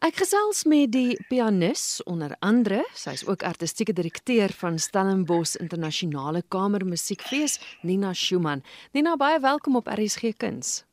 Ek 0.00 0.16
gesels 0.16 0.62
met 0.64 0.94
die 0.94 1.18
pianis 1.28 1.98
onder 2.08 2.32
andere, 2.40 2.78
sy's 2.96 3.20
ook 3.28 3.42
artistieke 3.44 3.92
direkteur 3.92 4.48
van 4.56 4.78
Stellenbosch 4.80 5.58
Internasionale 5.60 6.40
Kamermusiekfees, 6.48 7.58
Nina 7.84 8.14
Schumann. 8.16 8.62
Nina, 8.96 9.18
baie 9.20 9.36
welkom 9.44 9.76
op 9.76 9.90
RSG 9.92 10.32
Kuns. 10.40 10.86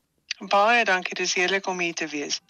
Baie 0.52 0.84
dankie, 0.84 1.16
dis 1.16 1.38
heerlik 1.40 1.70
om 1.72 1.80
hier 1.80 1.96
te 1.96 2.10
wees. 2.12 2.42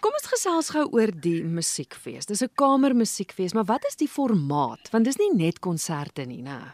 Kom 0.00 0.16
ons 0.16 0.30
gesels 0.32 0.72
gou 0.72 0.86
oor 0.96 1.12
die 1.12 1.42
musiekfees. 1.44 2.24
Dis 2.24 2.40
'n 2.40 2.56
kamermusiekfees, 2.56 3.52
maar 3.52 3.68
wat 3.68 3.84
is 3.84 4.00
die 4.00 4.08
formaat? 4.08 4.88
Want 4.92 5.04
dis 5.04 5.20
nie 5.20 5.34
net 5.34 5.60
konserte 5.60 6.24
nie, 6.24 6.40
né? 6.40 6.72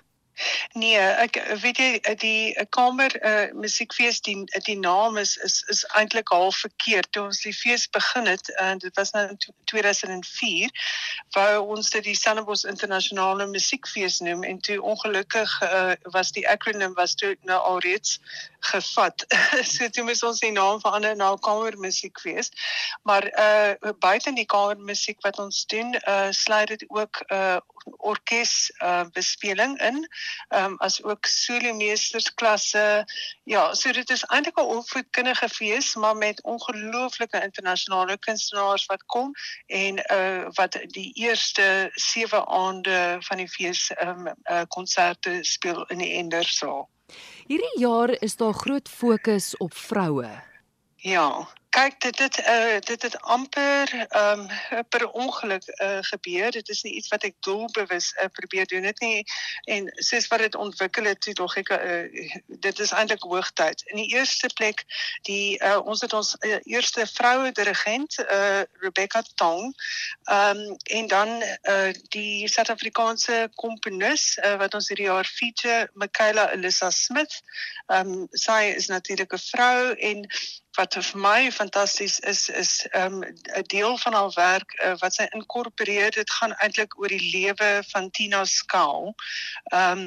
Nee, 0.73 0.99
ek 0.99 1.39
weet 1.61 1.79
jy 1.79 2.17
die 2.21 2.67
kamer 2.75 3.15
uh, 3.21 3.53
musiekfees 3.55 4.21
die 4.27 4.37
die 4.67 4.79
naam 4.79 5.19
is 5.21 5.37
is 5.37 5.63
is 5.75 5.83
eintlik 5.99 6.33
half 6.35 6.57
verkeerd. 6.65 7.11
Toe 7.13 7.25
ons 7.29 7.43
die 7.45 7.55
fees 7.55 7.89
begin 7.91 8.27
het 8.27 8.49
en 8.63 8.79
dit 8.79 8.97
was 8.97 9.13
nou 9.13 9.27
in 9.29 9.39
2004 9.65 10.71
wou 11.37 11.53
ons 11.77 11.91
dit 11.91 12.05
die 12.05 12.17
Stellenbosch 12.17 12.65
Internasionale 12.69 13.47
Musiekfees 13.47 14.21
noem 14.21 14.45
en 14.45 14.61
toe 14.61 14.81
ongelukkig 14.83 15.59
uh, 15.63 15.93
was 16.17 16.33
die 16.33 16.49
akroniem 16.49 16.95
was 16.95 17.15
toe 17.15 17.37
nou 17.49 17.61
alreeds 17.61 18.19
gevat. 18.67 19.25
so 19.75 19.89
toe 19.89 20.05
moes 20.05 20.23
ons 20.23 20.41
die 20.41 20.53
naam 20.53 20.81
verander 20.81 21.17
na 21.17 21.35
Kamer 21.37 21.77
Musiekfees. 21.79 22.51
Maar 23.03 23.27
uh 23.39 23.93
buite 23.99 24.33
die 24.35 24.47
kamer 24.47 24.79
musiek 24.79 25.21
wat 25.27 25.39
ons 25.39 25.65
doen, 25.67 25.95
uh 26.09 26.31
sluit 26.31 26.69
dit 26.69 26.85
ook 26.89 27.23
uh 27.29 27.59
orkes 27.97 28.71
uh 28.83 29.05
bespeling 29.13 29.75
in 29.83 30.07
um, 30.55 30.77
as 30.79 31.03
ook 31.03 31.27
solomeestersklasse. 31.27 33.05
Ja, 33.45 33.75
so 33.75 33.93
dit 33.93 34.11
is 34.11 34.25
eintlik 34.25 34.59
'n 34.59 34.75
opvoedkundige 34.79 35.49
fees, 35.49 35.95
maar 35.95 36.17
met 36.17 36.43
ongelooflike 36.43 37.43
internasionale 37.43 38.19
kunstenaars 38.19 38.87
wat 38.87 39.07
kom 39.07 39.35
en 39.67 39.99
uh 39.99 40.47
wat 40.55 40.79
die 40.87 41.13
eerste 41.15 41.91
7 41.95 42.47
aande 42.47 43.17
van 43.21 43.37
die 43.37 43.49
fees 43.49 43.91
um 44.01 44.27
uh 44.27 44.63
konserte 44.69 45.39
speel 45.43 45.85
in 45.87 45.99
die 45.99 46.13
Endersaal. 46.13 46.89
Hierdie 47.47 47.79
jaar 47.79 48.11
is 48.21 48.37
daar 48.37 48.55
groot 48.55 48.89
fokus 48.89 49.57
op 49.57 49.75
vroue. 49.75 50.31
Ja, 50.97 51.49
kyk 51.73 52.01
dit 52.01 52.17
dit 52.17 52.39
uh 52.39 52.79
dit 52.85 53.03
het 53.03 53.17
amper 53.21 53.89
ehm 54.09 54.41
um, 54.41 54.83
per 54.89 55.09
ongeluk 55.11 55.65
uh 55.81 55.99
gebeur. 56.01 56.51
Dit 56.51 56.69
is 56.69 56.83
nie 56.83 56.93
iets 56.93 57.09
wat 57.09 57.25
ek 57.25 57.35
doelbewus 57.41 58.13
uh, 58.21 58.29
probeer 58.33 58.67
doen 58.67 58.85
dit 58.89 59.01
nie 59.01 59.25
en 59.65 59.89
soos 59.95 60.29
wat 60.29 60.45
dit 60.45 60.55
ontwikkel 60.55 61.09
het, 61.09 61.21
toe 61.25 61.35
tog 61.35 61.57
ek 61.57 61.73
uh, 61.77 62.29
dit 62.67 62.83
is 62.85 62.93
eintlik 62.93 63.25
hoogtyd. 63.25 63.85
In 63.95 64.03
die 64.03 64.11
eerste 64.13 64.51
plek 64.55 64.85
die 65.29 65.57
uh 65.65 65.79
ons 65.81 66.05
het 66.05 66.13
ons 66.13 66.35
uh, 66.41 66.61
eerste 66.69 67.07
vroue 67.15 67.53
dirigent 67.57 68.19
uh 68.21 68.63
Rebecca 68.85 69.25
Tong. 69.35 69.73
Ehm 70.29 70.65
um, 70.65 70.77
en 71.01 71.07
dan 71.07 71.37
uh 71.43 71.93
die 72.17 72.49
Suid-Afrikaanse 72.49 73.49
komponis 73.55 74.37
uh, 74.45 74.59
wat 74.61 74.75
ons 74.75 74.89
hierdie 74.93 75.09
jaar 75.09 75.29
feature, 75.41 75.89
Michaela 75.95 76.51
Elissa 76.53 76.91
Smith. 76.91 77.41
Ehm 77.87 78.13
um, 78.13 78.27
sy 78.31 78.75
is 78.77 78.93
natuurlik 78.93 79.33
'n 79.33 79.47
vrou 79.49 79.95
en 79.97 80.29
wat 80.77 80.97
vir 80.97 81.21
my 81.21 81.51
fantasties 81.63 82.19
is 82.21 82.49
is 82.49 82.87
'n 82.91 83.01
um, 83.03 83.17
deel 83.67 83.99
van 83.99 84.13
haar 84.13 84.33
werk 84.35 84.71
uh, 84.85 84.95
wat 85.03 85.15
sy 85.15 85.27
inkorporeer 85.37 86.11
dit 86.11 86.31
gaan 86.31 86.55
eintlik 86.65 86.99
oor 87.01 87.13
die 87.15 87.31
lewe 87.37 87.71
van 87.93 88.11
Tina 88.11 88.45
Skaal. 88.45 89.15
Ehm 89.65 89.99
um, 89.99 90.03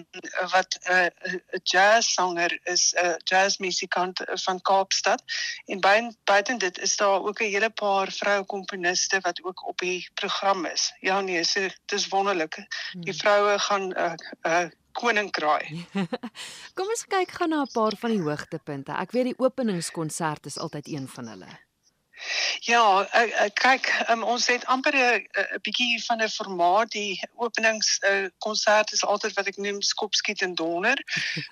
wat 0.56 0.78
'n 0.84 0.92
uh, 0.94 1.40
jazzsanger 1.64 2.60
is, 2.64 2.94
'n 2.94 3.06
uh, 3.06 3.16
jazzmusikant 3.32 4.24
van 4.46 4.62
Kaapstad. 4.62 5.24
En 5.66 5.80
buiten 6.24 6.58
dit 6.58 6.80
is 6.80 6.96
daar 6.98 7.22
ook 7.28 7.40
'n 7.40 7.54
hele 7.56 7.70
paar 7.70 8.12
vroue 8.12 8.46
komponiste 8.46 9.20
wat 9.22 9.44
ook 9.44 9.68
op 9.68 9.78
die 9.78 10.10
program 10.14 10.66
is. 10.66 10.94
Ja 11.00 11.22
nee, 11.22 11.44
so, 11.44 11.60
dit 11.60 12.00
is 12.00 12.08
wonderlik. 12.08 12.56
Die 12.56 13.12
hmm. 13.12 13.20
vroue 13.20 13.60
gaan 13.60 13.88
'n 13.88 13.98
uh, 13.98 14.14
uh, 14.42 14.70
koninkraai. 15.00 15.86
Kom 16.76 16.90
ons 16.94 17.06
kyk 17.12 17.32
gou 17.38 17.48
na 17.52 17.62
'n 17.64 17.74
paar 17.74 17.96
van 18.02 18.12
die 18.16 18.24
hoogtepunte. 18.24 18.92
Ek 18.96 19.12
weet 19.12 19.32
die 19.32 19.40
openingskonsert 19.40 20.46
is 20.46 20.58
altyd 20.58 20.88
een 20.88 21.08
van 21.08 21.28
hulle. 21.34 21.52
Ja, 22.66 23.06
ek, 23.12 23.34
ek 23.46 23.56
kyk 23.60 23.90
um, 24.10 24.24
ons 24.24 24.48
het 24.48 24.66
amper 24.66 24.96
'n 24.96 25.60
bietjie 25.62 26.00
van 26.06 26.22
'n 26.24 26.30
formaat 26.30 26.92
die 26.92 27.20
openings 27.36 28.00
uh, 28.02 28.28
konsert 28.40 28.92
is 28.92 29.06
altyd 29.06 29.34
wat 29.34 29.48
ek 29.48 29.58
noem 29.58 29.82
skopskiet 29.82 30.42
en 30.42 30.56
donder. 30.56 30.98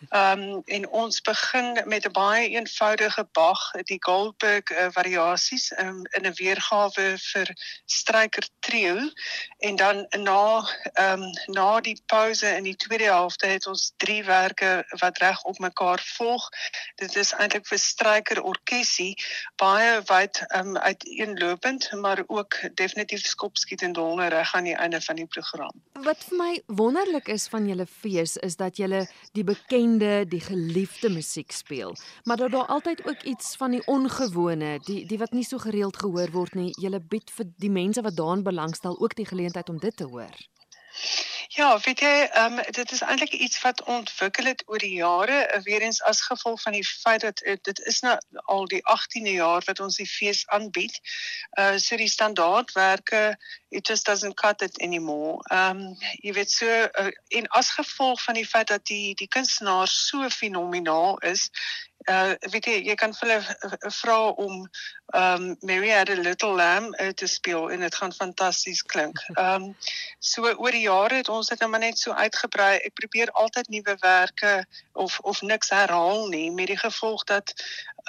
Ehm 0.10 0.42
um, 0.42 0.62
en 0.66 0.88
ons 0.90 1.22
begin 1.22 1.82
met 1.86 2.06
'n 2.06 2.12
baie 2.12 2.50
eenvoudige 2.50 3.28
Bach, 3.32 3.72
die 3.86 4.00
Goldberg 4.00 4.70
uh, 4.72 4.88
variasies 4.92 5.72
um, 5.78 6.02
in 6.18 6.26
'n 6.26 6.34
weergawe 6.36 7.18
vir 7.18 7.54
stryker 7.86 8.48
trio 8.60 9.10
en 9.58 9.76
dan 9.76 10.06
na 10.10 10.66
ehm 10.94 11.22
um, 11.22 11.32
na 11.46 11.80
die 11.80 12.02
pause 12.06 12.56
in 12.56 12.64
die 12.64 12.76
tweede 12.76 13.04
helfte 13.04 13.48
het 13.48 13.68
ons 13.68 13.94
drie 13.98 14.24
werke 14.24 14.86
wat 15.00 15.18
reg 15.18 15.44
op 15.44 15.60
mekaar 15.60 16.02
volg. 16.18 16.50
Dit 16.96 17.16
is 17.16 17.34
eintlik 17.34 17.68
vir 17.68 17.80
stryker 17.80 18.42
orkesie 18.44 19.16
baie 19.56 20.02
wyd 20.08 20.42
um, 20.66 20.78
uiteenlopend, 20.78 21.92
maar 21.92 22.24
ook 22.28 22.56
definitief 22.74 23.26
skopskiet 23.26 23.82
en 23.82 23.94
donder 23.94 24.30
reg 24.30 24.54
aan 24.56 24.64
die 24.64 24.76
einde 24.76 25.02
van 25.02 25.16
die 25.16 25.26
program. 25.26 25.72
Wat 26.04 26.24
vir 26.30 26.38
my 26.38 26.52
wonderlik 26.68 27.28
is 27.28 27.48
van 27.48 27.68
julle 27.68 27.86
fees 27.86 28.38
is 28.38 28.56
dat 28.56 28.78
julle 28.78 29.06
die 29.34 29.44
bekende, 29.44 30.26
die 30.28 30.42
geliefde 30.42 31.10
musiek 31.10 31.52
speel, 31.52 31.96
maar 32.24 32.38
dat 32.38 32.52
daar 32.52 32.72
altyd 32.78 33.06
ook 33.08 33.22
iets 33.24 33.56
van 33.56 33.72
die 33.72 33.86
ongewone, 33.86 34.80
die 34.88 35.06
die 35.06 35.18
wat 35.18 35.32
nie 35.32 35.46
so 35.46 35.58
gereeld 35.58 35.98
gehoor 35.98 36.32
word 36.32 36.56
nie. 36.60 36.72
Julle 36.82 37.00
bied 37.00 37.32
vir 37.32 37.52
die 37.58 37.72
mense 37.72 38.02
wat 38.02 38.16
daarin 38.16 38.44
belangstel 38.44 39.00
ook 39.00 39.16
die 39.16 39.30
geleentheid 39.30 39.70
om 39.70 39.80
dit 39.80 39.96
te 39.98 40.10
hoor. 40.10 40.34
Ja, 41.54 41.80
weet 41.80 42.00
jy, 42.00 42.30
um, 42.34 42.56
dit 42.74 42.92
is 42.92 43.02
eintlik 43.06 43.34
iets 43.34 43.60
wat 43.62 43.84
ontwikkel 43.84 44.48
het 44.50 44.64
oor 44.66 44.82
die 44.82 44.96
jare, 44.96 45.36
uh, 45.54 45.60
weer 45.62 45.84
eens 45.86 46.00
as 46.02 46.22
gevolg 46.26 46.62
van 46.62 46.74
die 46.74 46.86
feit 46.86 47.22
dat 47.22 47.44
uh, 47.46 47.54
dit 47.62 47.80
is 47.92 48.00
nou 48.02 48.16
al 48.50 48.66
die 48.72 48.80
18de 48.94 49.36
jaar 49.36 49.62
wat 49.68 49.80
ons 49.80 50.00
die 50.02 50.08
fees 50.10 50.42
aanbied. 50.48 50.98
Uh 51.60 51.78
so 51.78 52.00
die 52.02 52.10
standaardwerke 52.10 53.38
it 53.70 53.88
just 53.88 54.06
doesn't 54.06 54.34
cut 54.42 54.66
it 54.66 54.82
anymore. 54.82 55.46
Um 55.54 55.84
jy 56.26 56.34
weet 56.34 56.52
so 56.52 56.66
uh, 56.66 57.14
en 57.38 57.48
as 57.62 57.70
gevolg 57.78 58.24
van 58.24 58.42
die 58.42 58.50
feit 58.50 58.74
dat 58.74 58.86
die 58.90 59.14
die 59.22 59.30
kunstenaar 59.30 59.88
so 59.88 60.30
fenomenaal 60.30 61.22
is, 61.22 61.52
uh 62.10 62.34
weet 62.52 62.66
jy 62.66 62.76
jy 62.90 62.96
kan 63.00 63.14
vir 63.14 63.32
hulle 63.32 63.92
vra 63.98 64.18
om 64.32 64.66
um 65.14 65.44
Mary 65.62 65.90
had 65.90 66.10
a 66.10 66.16
little 66.16 66.56
lamb 66.56 66.96
uh, 67.00 67.10
te 67.10 67.28
speel 67.28 67.70
en 67.72 67.80
dit 67.80 67.96
gaan 67.96 68.14
fantasties 68.14 68.84
klink. 68.84 69.20
Um 69.38 69.76
so 70.34 70.54
oor 70.54 70.72
die 70.72 70.86
jare 70.88 71.22
het 71.22 71.30
ons 71.30 71.52
dit 71.52 71.60
nou 71.60 71.70
maar 71.70 71.84
net 71.86 71.98
so 71.98 72.12
uitgebrei. 72.12 72.78
Ek 72.84 72.98
probeer 73.00 73.32
altyd 73.32 73.70
nuwe 73.70 73.98
werke 74.02 74.66
of 74.94 75.20
of 75.20 75.42
niks 75.42 75.70
herhaal 75.70 76.28
nie 76.28 76.52
met 76.52 76.68
die 76.68 76.80
gevolg 76.80 77.24
dat 77.24 77.54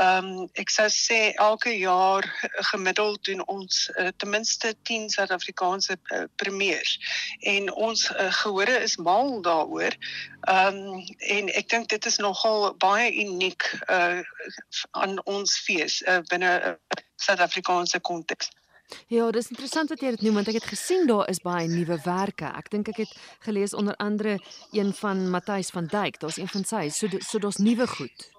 Ehm 0.02 0.26
um, 0.26 0.48
ek 0.58 0.72
sou 0.74 0.88
sê 0.90 1.18
elke 1.38 1.70
jaar 1.78 2.26
gemiddeld 2.70 3.20
doen 3.24 3.44
ons 3.46 3.90
uh, 3.94 4.08
ten 4.16 4.30
minste 4.30 4.72
10 4.82 5.10
Suid-Afrikaanse 5.10 5.94
uh, 5.94 6.24
premiers 6.36 6.96
en 7.40 7.70
ons 7.72 8.02
uh, 8.10 8.26
gehore 8.40 8.74
is 8.82 8.96
mal 8.96 9.38
daaroor. 9.42 9.94
Ehm 10.50 10.80
um, 10.82 11.06
en 11.36 11.52
ek 11.54 11.70
dink 11.70 11.88
dit 11.94 12.10
is 12.10 12.18
nogal 12.18 12.74
baie 12.82 13.12
uniek 13.22 13.70
uh, 13.86 14.18
aan 14.90 15.22
ons 15.30 15.56
fees 15.62 16.02
uh, 16.02 16.18
binne 16.32 16.50
'n 16.58 16.74
uh, 16.74 17.02
Suid-Afrikaanse 17.16 18.00
konteks. 18.00 18.50
Ja, 19.06 19.30
dis 19.30 19.48
interessant 19.48 19.88
wat 19.88 20.02
jy 20.02 20.10
dit 20.16 20.26
noem 20.26 20.42
want 20.42 20.48
ek 20.50 20.58
het 20.58 20.70
gesien 20.74 21.06
daar 21.06 21.28
is 21.30 21.40
baie 21.44 21.68
nuwe 21.70 22.00
werke. 22.04 22.50
Ek 22.50 22.70
dink 22.70 22.90
ek 22.92 23.04
het 23.06 23.14
gelees 23.46 23.74
onder 23.74 23.96
andere 24.02 24.40
een 24.72 24.92
van 24.94 25.30
Matthys 25.30 25.70
van 25.70 25.86
Duyk. 25.86 26.18
Daar's 26.20 26.42
een 26.42 26.50
van 26.50 26.64
sy. 26.64 26.88
So 26.88 27.08
so 27.20 27.38
daar's 27.38 27.62
nuwe 27.62 27.86
goed. 27.86 28.30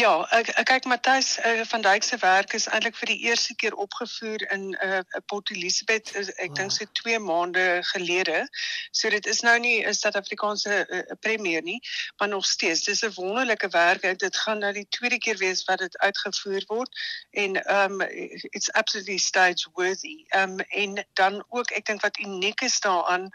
Ja, 0.00 0.22
ek, 0.32 0.48
ek 0.56 0.68
kyk 0.70 0.86
Matthys 0.88 1.34
uh, 1.44 1.60
van 1.68 1.82
Dijk 1.84 2.04
se 2.06 2.16
werk 2.22 2.54
is 2.56 2.64
eintlik 2.72 2.96
vir 2.96 3.10
die 3.10 3.18
eerste 3.28 3.52
keer 3.60 3.74
opgevoer 3.84 4.46
in 4.54 4.62
'n 4.70 4.76
uh, 4.86 5.00
Port 5.28 5.50
Elizabeth 5.52 6.12
uh, 6.16 6.22
ek 6.40 6.54
wow. 6.54 6.56
dink 6.56 6.72
so 6.72 6.86
2 7.00 7.18
maande 7.20 7.64
gelede. 7.90 8.38
So 8.96 9.10
dit 9.12 9.26
is 9.26 9.42
nou 9.44 9.58
nie 9.60 9.84
'n 9.84 9.92
Suid-Afrikaanse 9.94 10.78
uh, 10.88 11.02
premier 11.20 11.60
nie, 11.62 11.80
maar 12.16 12.28
nog 12.32 12.46
steeds 12.48 12.84
dis 12.88 13.02
'n 13.04 13.12
wonderlike 13.14 13.68
werk. 13.68 14.18
Dit 14.18 14.36
gaan 14.36 14.64
nou 14.64 14.72
die 14.72 14.86
tweede 14.88 15.18
keer 15.18 15.36
wees 15.36 15.64
wat 15.68 15.84
dit 15.84 15.98
uitgevoer 15.98 16.64
word 16.72 16.96
en 17.30 17.60
um 17.68 18.00
it's 18.56 18.72
absolutely 18.72 19.18
stage 19.18 19.68
worthy. 19.74 20.24
Um 20.32 20.56
en 20.60 21.04
dan 21.12 21.44
ook 21.48 21.70
ek 21.76 21.84
dink 21.84 22.00
wat 22.00 22.18
uniek 22.18 22.60
is 22.60 22.80
daaraan 22.80 23.28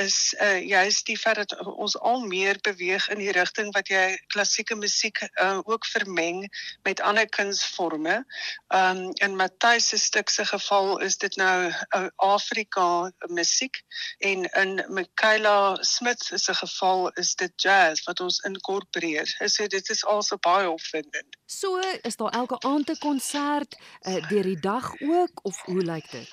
is 0.00 0.34
uh, 0.40 0.64
juist 0.64 1.06
die 1.06 1.18
feit 1.18 1.36
dat 1.36 1.66
ons 1.66 1.98
al 1.98 2.24
meer 2.24 2.56
beweeg 2.62 3.08
in 3.08 3.18
die 3.18 3.32
rigting 3.32 3.72
wat 3.76 3.88
jy 3.88 4.16
klassieke 4.32 4.74
musiek 4.74 5.20
uh, 5.40 5.60
ook 5.64 5.84
vermeng 6.06 6.46
met 6.82 7.00
ander 7.00 7.28
kunsvorme. 7.28 8.24
Ehm 8.68 8.96
um, 8.96 9.10
in 9.14 9.36
Matthys 9.36 9.88
se 9.88 9.98
stuk 9.98 10.28
se 10.28 10.44
geval 10.44 10.98
is 11.00 11.18
dit 11.18 11.36
nou 11.36 11.72
uh, 11.96 12.06
Afrika 12.16 13.12
musiek 13.28 13.82
en 14.18 14.44
in 14.44 14.84
Michaela 14.88 15.76
Smith 15.80 16.30
se 16.34 16.54
geval 16.54 17.10
is 17.12 17.34
dit 17.34 17.52
jazz 17.56 18.04
wat 18.04 18.20
ons 18.20 18.38
inkorporeer. 18.38 19.36
So 19.46 19.66
dit 19.66 19.90
is 19.90 20.04
also 20.04 20.36
baie 20.36 20.70
opwindend. 20.70 21.36
So 21.46 21.80
is 22.02 22.16
daar 22.16 22.32
elke 22.32 22.58
aand 22.58 22.90
'n 22.90 22.98
konsert 22.98 23.76
uh, 24.00 24.28
deur 24.28 24.42
die 24.42 24.60
dag 24.60 24.92
ook 25.00 25.40
of 25.42 25.62
hoe 25.62 25.82
lyk 25.82 26.10
dit? 26.10 26.30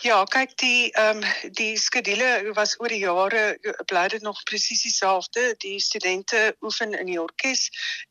Ja, 0.00 0.22
kyk 0.24 0.54
die 0.56 0.88
ehm 0.96 1.18
um, 1.20 1.50
die 1.52 1.76
skedule 1.76 2.52
was 2.56 2.70
oor 2.80 2.88
die 2.88 3.02
jare 3.02 3.58
bly 3.90 4.06
dit 4.08 4.22
nog 4.24 4.38
presies 4.48 4.80
dieselfde. 4.86 5.42
Die 5.60 5.76
studente 5.80 6.56
oefen 6.64 6.94
in 6.96 7.10
die 7.10 7.18
orkes 7.20 7.66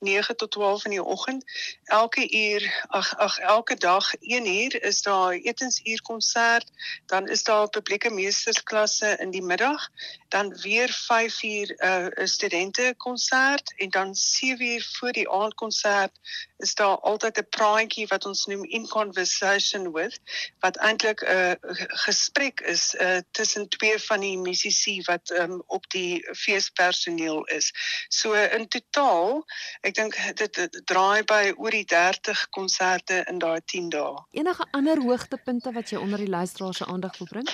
9 0.05 0.35
tot 0.37 0.51
12 0.53 0.85
in 0.85 0.93
die 0.93 1.03
oggend. 1.03 1.43
Elke 1.89 2.27
uur 2.29 2.67
ag 2.99 3.09
ag 3.17 3.39
elke 3.39 3.75
dag 3.75 4.11
1 4.19 4.45
uur 4.45 4.77
is 4.83 5.01
daar 5.01 5.33
etensuur 5.33 6.01
konsert, 6.01 6.69
dan 7.05 7.27
is 7.27 7.43
daar 7.43 7.69
publieke 7.69 8.13
meestersklasse 8.13 9.15
in 9.17 9.33
die 9.33 9.43
middag, 9.43 9.89
dan 10.29 10.53
weer 10.61 10.93
5 10.93 11.43
uur 11.43 11.73
'n 11.73 11.85
uh, 11.85 12.05
eh, 12.05 12.27
studente 12.27 12.93
konsert 12.97 13.73
en 13.77 13.89
dan 13.89 14.15
7 14.15 14.65
uur 14.65 14.87
voor 14.99 15.11
die 15.11 15.29
aandkonsert 15.29 16.13
is 16.57 16.75
daar 16.75 16.99
altyd 16.99 17.37
'n 17.37 17.49
praatjie 17.49 18.07
wat 18.07 18.25
ons 18.25 18.45
noem 18.45 18.63
in 18.65 18.87
conversation 18.87 19.91
with 19.91 20.19
wat 20.59 20.77
eintlik 20.77 21.21
'n 21.21 21.57
uh, 21.61 21.78
gesprek 21.87 22.61
is 22.61 22.95
uh, 22.95 23.17
tussen 23.31 23.69
twee 23.69 23.99
van 23.99 24.19
die 24.19 24.37
musisi 24.37 25.01
wat 25.05 25.29
um, 25.29 25.63
op 25.67 25.89
die 25.89 26.27
feespersoneel 26.31 27.43
is. 27.43 27.71
So 28.09 28.33
in 28.33 28.67
totaal, 28.67 29.43
ek 29.81 29.95
dink 29.95 30.17
dit, 30.35 30.53
dit 30.55 30.81
draai 30.85 31.23
by 31.23 31.53
oor 31.57 31.75
die 31.75 31.85
30 31.85 32.49
konserte 32.55 33.23
in 33.29 33.39
daai 33.39 33.61
10 33.65 33.89
dae. 33.95 34.23
Enige 34.31 34.67
ander 34.71 35.01
hoogtepunte 35.01 35.73
wat 35.75 35.89
jy 35.89 36.01
onder 36.01 36.19
die 36.21 36.29
luisteraars 36.29 36.77
se 36.77 36.85
aandag 36.85 37.17
wil 37.17 37.27
bring? 37.27 37.49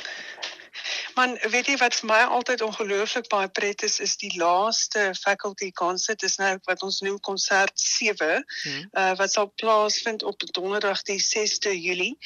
Man, 1.16 1.38
weet 1.48 1.70
jy 1.72 1.78
wat 1.80 1.96
vir 1.96 2.10
my 2.10 2.18
altyd 2.36 2.60
ongelooflik 2.66 3.30
baie 3.32 3.48
pret 3.48 3.86
is, 3.88 4.02
is 4.04 4.18
die 4.20 4.34
laaste 4.36 5.14
faculty 5.16 5.70
concert, 5.72 6.20
dis 6.20 6.36
nou 6.42 6.50
wat 6.68 6.82
ons 6.84 6.98
noem 7.06 7.22
konsert 7.24 7.72
7, 7.80 8.44
hmm. 8.44 8.90
uh, 9.00 9.14
wat 9.16 9.32
sal 9.32 9.48
plaasvind 9.62 10.26
op 10.28 10.44
donderdag 10.58 11.06
die 11.08 11.22
6de 11.24 11.72
Julie. 11.72 12.18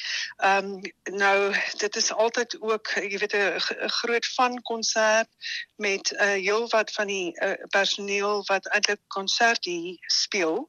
Ehm 0.42 0.72
um, 0.72 0.90
nou 1.22 1.54
dit 1.78 1.96
is 1.96 2.10
altyd 2.12 2.56
ook, 2.60 2.90
jy 2.98 3.18
weet 3.22 3.36
'n 3.38 3.94
groot 4.00 4.26
van 4.34 4.58
konsert 4.62 5.30
met 5.78 6.10
'n 6.10 6.22
uh, 6.22 6.34
heel 6.42 6.68
wat 6.74 6.90
van 6.90 7.06
die 7.06 7.30
uh, 7.38 7.54
personeel 7.70 8.42
wat 8.46 8.66
eintlik 8.66 9.00
konsertie 9.06 9.98
speel 10.06 10.66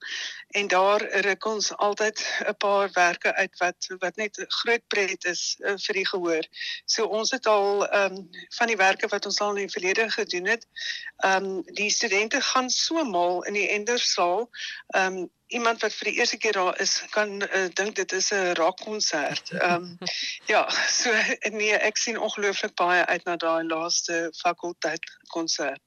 en 0.47 0.67
daar 0.67 1.01
ruk 1.25 1.45
ons 1.45 1.73
altyd 1.75 2.21
'n 2.47 2.55
paar 2.57 2.89
werke 2.93 3.33
uit 3.33 3.57
wat 3.57 3.89
wat 3.99 4.15
net 4.15 4.43
groot 4.47 4.87
pret 4.87 5.25
is 5.25 5.57
uh, 5.59 5.73
vir 5.77 5.93
die 5.93 6.07
gehoor. 6.07 6.45
So 6.85 7.05
ons 7.05 7.31
het 7.31 7.45
al 7.45 7.89
ehm 8.11 8.17
um, 8.17 8.29
van 8.49 8.67
die 8.67 8.77
werke 8.77 9.07
wat 9.07 9.25
ons 9.25 9.39
al 9.39 9.55
in 9.55 9.65
die 9.65 9.71
verlede 9.71 10.09
gedoen 10.09 10.45
het. 10.45 10.67
Ehm 11.17 11.45
um, 11.45 11.61
die 11.63 11.89
studente 11.89 12.41
gaan 12.41 12.69
so 12.69 13.03
mal 13.03 13.43
in 13.43 13.53
die 13.53 13.69
Endersaal. 13.69 14.49
Ehm 14.87 15.17
um, 15.17 15.29
iemand 15.47 15.81
wat 15.81 15.93
vir 15.93 16.11
die 16.11 16.17
eerste 16.19 16.37
keer 16.37 16.51
daar 16.51 16.79
is 16.79 17.03
kan 17.09 17.41
uh, 17.41 17.67
dink 17.73 17.95
dit 17.95 18.11
is 18.11 18.31
'n 18.31 18.53
rockkonsert. 18.53 19.51
Ehm 19.51 19.73
um, 19.73 19.97
ja, 20.53 20.69
so 20.87 21.11
nee, 21.49 21.73
ek 21.73 21.97
sien 21.97 22.19
ongelooflik 22.19 22.75
baie 22.75 23.05
uit 23.05 23.23
na 23.25 23.35
daai 23.35 23.63
laaste 23.63 24.29
fakulteit 24.37 25.17
konsert. 25.27 25.81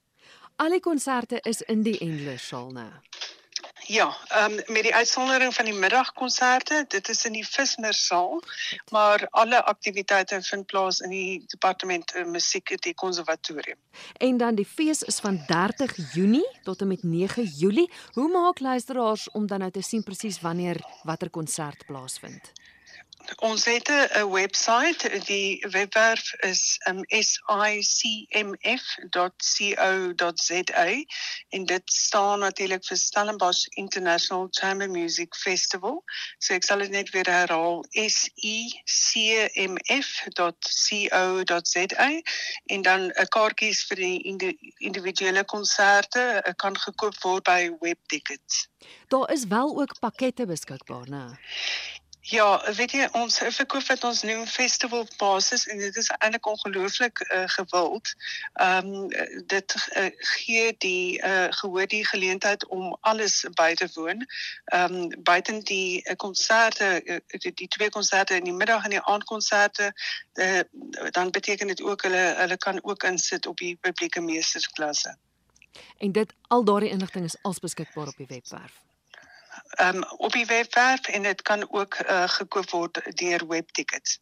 Al 0.55 0.69
die 0.69 0.79
konserte 0.79 1.39
is 1.41 1.61
in 1.61 1.83
die 1.83 1.97
Endersaal 1.99 2.69
nou. 2.71 2.91
Ja, 3.87 4.17
ehm 4.27 4.51
um, 4.51 4.55
met 4.73 4.83
die 4.83 4.95
uitsondering 4.95 5.53
van 5.53 5.65
die 5.65 5.73
middagkonserte, 5.73 6.85
dit 6.87 7.09
is 7.09 7.25
in 7.25 7.31
die 7.31 7.47
Vismersaal, 7.47 8.41
maar 8.91 9.27
alle 9.29 9.63
aktiwiteite 9.63 10.41
vind 10.41 10.65
plaas 10.65 10.99
in 10.99 11.09
die 11.09 11.43
departement 11.47 12.15
uh, 12.15 12.25
musiek 12.25 12.69
by 12.69 12.79
die 12.81 12.93
konservatorium. 12.93 13.77
En 14.17 14.37
dan 14.37 14.55
die 14.55 14.65
fees 14.65 15.03
is 15.03 15.19
van 15.19 15.43
30 15.47 16.13
Junie 16.13 16.47
tot 16.63 16.81
en 16.81 16.87
met 16.87 17.03
9 17.03 17.43
Julie. 17.43 17.91
Hoe 18.11 18.29
maak 18.31 18.59
luisteraars 18.59 19.29
om 19.31 19.47
dan 19.47 19.59
nou 19.59 19.71
te 19.71 19.81
sien 19.81 20.03
presies 20.03 20.41
wanneer 20.41 20.81
watter 21.03 21.29
konsert 21.29 21.85
plaasvind? 21.85 22.51
Ons 23.35 23.65
het 23.65 23.87
'n 23.89 24.29
webwerf, 24.31 25.25
die 25.25 25.65
webwerf 25.69 26.33
is 26.33 26.79
um, 26.87 27.03
sicmf.co.za 27.81 28.53
en 31.49 31.65
dit 31.65 31.81
staan 31.85 32.39
natuurlik 32.39 32.85
vir 32.85 32.97
Stellenbosch 32.97 33.65
International 33.67 34.47
Chamber 34.49 34.89
Music 34.89 35.35
Festival. 35.35 36.03
So 36.37 36.53
ek 36.53 36.63
sal 36.63 36.77
dit 36.77 36.89
net 36.89 37.09
weer 37.09 37.25
herhaal, 37.29 37.85
sicmf.co.za 37.89 39.81
en 42.65 42.81
dan 42.81 43.01
'n 43.01 43.27
kaartjies 43.27 43.85
vir 43.85 43.95
die 43.95 44.21
individuele 44.77 45.45
konserte 45.45 46.41
uh, 46.45 46.53
kan 46.55 46.77
gekoop 46.77 47.21
word 47.21 47.43
by 47.43 47.71
Webtickets. 47.79 48.67
Daar 49.07 49.31
is 49.31 49.45
wel 49.47 49.79
ook 49.81 49.99
pakkette 49.99 50.45
beskikbaar, 50.45 51.09
né? 51.09 51.37
Ja, 52.25 52.73
weet 52.73 52.91
jy 52.91 53.05
ons 53.13 53.35
verkoop 53.37 53.85
wat 53.85 54.03
ons 54.07 54.23
noem 54.25 54.47
festival 54.49 55.03
passes 55.19 55.67
en 55.69 55.77
dit 55.77 55.97
is 56.01 56.07
eintlik 56.09 56.47
ongelooflik 56.49 57.19
uh, 57.21 57.43
gewild. 57.53 58.13
Ehm 58.53 58.87
um, 58.93 59.09
dit 59.51 59.75
uh, 59.93 60.07
gee 60.31 60.71
die 60.81 61.21
uh, 61.21 61.45
gehoor 61.59 61.85
die 61.87 62.01
geleentheid 62.05 62.65
om 62.65 62.97
alles 63.01 63.45
by 63.59 63.73
te 63.77 63.85
woon. 63.93 64.25
Ehm 64.73 64.95
um, 64.95 65.21
buiten 65.23 65.61
die 65.69 66.01
uh, 66.01 66.15
konserte 66.15 66.89
uh, 67.05 67.19
die, 67.27 67.53
die 67.53 67.67
twee 67.67 67.89
konserte 67.93 68.41
in 68.41 68.49
die 68.49 68.57
middag 68.57 68.89
en 68.89 68.97
die 68.97 69.03
aandkonserte 69.03 69.91
uh, 70.33 70.59
dan 71.11 71.29
beteken 71.29 71.67
dit 71.67 71.81
ook 71.81 72.07
hulle 72.09 72.25
hulle 72.41 72.57
kan 72.57 72.81
ook 72.83 73.03
insit 73.03 73.45
op 73.45 73.61
die 73.61 73.75
publieke 73.75 74.21
meestersklasse. 74.21 75.13
En 75.97 76.11
dit 76.11 76.33
al 76.47 76.65
daardie 76.65 76.89
inligting 76.89 77.29
is 77.29 77.37
als 77.41 77.59
beskikbaar 77.59 78.07
op 78.07 78.17
die 78.17 78.31
webwerf 78.33 78.81
um, 79.81 80.03
op 80.03 80.31
die 80.31 80.45
webwerf 80.45 81.07
en 81.07 81.23
dit 81.23 81.41
kan 81.41 81.71
ook 81.71 81.97
uh, 82.09 82.27
gekoop 82.27 82.69
word 82.69 83.17
deur 83.17 83.47
webtickets. 83.47 84.19